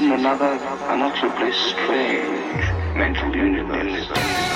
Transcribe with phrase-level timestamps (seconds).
[0.00, 0.58] hidden another,
[0.88, 4.49] unutterably strange mental universe.